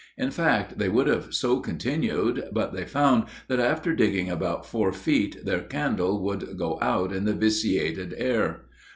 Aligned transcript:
In 0.17 0.31
fact, 0.31 0.79
they 0.79 0.89
would 0.89 1.05
have 1.05 1.31
so 1.31 1.59
continued, 1.59 2.45
but 2.51 2.73
they 2.73 2.85
found 2.85 3.25
that 3.49 3.59
after 3.59 3.93
digging 3.93 4.31
about 4.31 4.65
four 4.65 4.91
feet 4.91 5.45
their 5.45 5.61
candle 5.61 6.23
would 6.23 6.57
go 6.57 6.79
out 6.81 7.13
in 7.13 7.25
the 7.25 7.35
vitiated 7.35 8.15
air. 8.17 8.61